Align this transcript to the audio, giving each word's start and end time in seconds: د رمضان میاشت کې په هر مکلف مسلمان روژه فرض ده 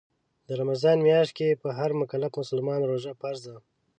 د 0.47 0.49
رمضان 0.61 0.97
میاشت 1.07 1.31
کې 1.37 1.59
په 1.61 1.69
هر 1.77 1.89
مکلف 2.01 2.31
مسلمان 2.41 2.79
روژه 2.89 3.13
فرض 3.21 3.41
ده 3.49 3.57